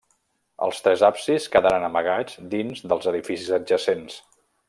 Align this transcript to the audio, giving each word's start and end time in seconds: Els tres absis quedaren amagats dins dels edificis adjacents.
Els 0.67 0.79
tres 0.85 1.03
absis 1.09 1.45
quedaren 1.57 1.85
amagats 1.89 2.39
dins 2.55 2.83
dels 2.93 3.09
edificis 3.13 3.53
adjacents. 3.61 4.19